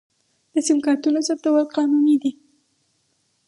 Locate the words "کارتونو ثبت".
0.85-1.45